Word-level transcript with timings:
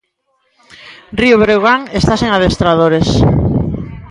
Río 1.19 1.35
Breogán 1.43 1.81
está 1.99 2.13
sen 2.21 2.31
adestradores. 2.33 3.07